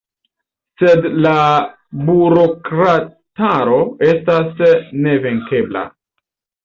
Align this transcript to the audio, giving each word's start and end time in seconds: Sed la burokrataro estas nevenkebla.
Sed 0.83 1.03
la 1.25 1.33
burokrataro 2.07 3.79
estas 4.09 4.67
nevenkebla. 5.05 5.85